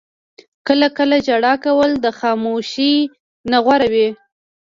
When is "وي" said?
3.93-4.09